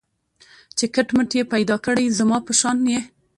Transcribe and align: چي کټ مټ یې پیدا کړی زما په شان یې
چي 0.77 0.85
کټ 0.95 1.07
مټ 1.15 1.29
یې 1.37 1.43
پیدا 1.53 1.75
کړی 1.85 2.05
زما 2.19 2.37
په 2.47 2.53
شان 2.59 2.77
یې 2.91 2.99